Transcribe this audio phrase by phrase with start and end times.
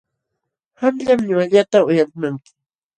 [0.79, 2.51] Qamllam ñuqallata uyalimanki.